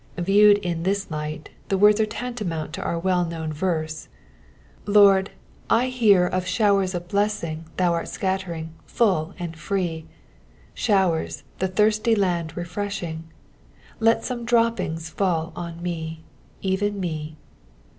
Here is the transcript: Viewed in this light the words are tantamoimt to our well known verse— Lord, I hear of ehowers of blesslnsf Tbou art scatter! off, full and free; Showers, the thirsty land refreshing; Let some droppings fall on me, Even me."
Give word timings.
Viewed 0.17 0.57
in 0.65 0.81
this 0.81 1.11
light 1.11 1.51
the 1.69 1.77
words 1.77 2.01
are 2.01 2.07
tantamoimt 2.07 2.71
to 2.71 2.81
our 2.81 2.97
well 2.97 3.23
known 3.23 3.53
verse— 3.53 4.07
Lord, 4.87 5.29
I 5.69 5.89
hear 5.89 6.25
of 6.25 6.45
ehowers 6.45 6.95
of 6.95 7.07
blesslnsf 7.07 7.65
Tbou 7.77 7.91
art 7.91 8.07
scatter! 8.07 8.55
off, 8.55 8.65
full 8.87 9.35
and 9.37 9.55
free; 9.55 10.07
Showers, 10.73 11.43
the 11.59 11.67
thirsty 11.67 12.15
land 12.15 12.57
refreshing; 12.57 13.25
Let 13.99 14.23
some 14.25 14.43
droppings 14.43 15.11
fall 15.11 15.53
on 15.55 15.83
me, 15.83 16.23
Even 16.63 16.99
me." 16.99 17.37